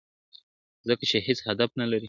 ځکه 0.87 1.03
چي 1.09 1.17
هیڅ 1.27 1.39
هدف 1.47 1.69
نه 1.79 1.85
لري 1.89 1.99
` 1.99 1.99